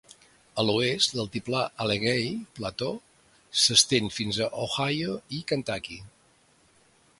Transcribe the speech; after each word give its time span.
A 0.61 0.63
l'oest 0.67 1.11
l'altiplà 1.17 1.59
Allegheny 1.85 2.39
Plateau 2.59 2.97
s'estén 3.65 4.11
fins 4.17 4.41
a 4.47 4.51
Ohio 4.65 5.15
i 5.41 5.45
Kentucky. 5.53 6.03